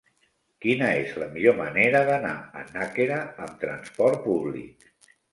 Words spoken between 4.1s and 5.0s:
públic?